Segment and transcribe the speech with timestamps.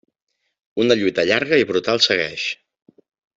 [0.85, 2.47] Una lluita llarga i brutal segueix.